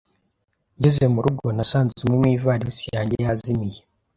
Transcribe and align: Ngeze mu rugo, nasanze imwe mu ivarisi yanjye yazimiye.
Ngeze 0.77 1.05
mu 1.13 1.19
rugo, 1.25 1.45
nasanze 1.55 1.95
imwe 2.03 2.15
mu 2.21 2.27
ivarisi 2.35 2.85
yanjye 2.95 3.15
yazimiye. 3.25 3.79